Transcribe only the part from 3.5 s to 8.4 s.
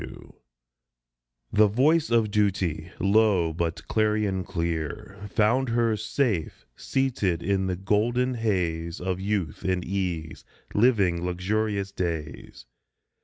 but clarion clear, Found her, safe seated in the golden